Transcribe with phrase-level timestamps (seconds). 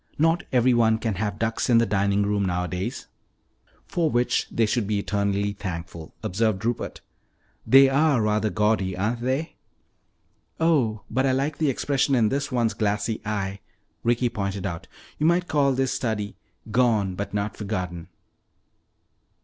[0.17, 3.05] Not everyone can have ducks in the dining room nowadays."
[3.85, 7.01] "For which they should be eternally thankful," observed Rupert.
[7.67, 9.57] "They are rather gaudy, aren't they?"
[10.59, 13.59] "Oh, but I like the expression in this one's glassy eye,"
[14.01, 14.87] Ricky pointed out.
[15.19, 16.35] "You might call this study
[16.71, 18.07] 'Gone But Not Forgotten.'"